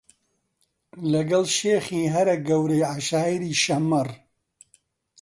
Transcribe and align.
لەگەڵ 1.11 1.45
شێخی 1.57 2.11
هەرە 2.15 2.35
گەورەی 2.47 2.87
عەشایری 2.93 3.59
شەممەڕ 3.63 4.09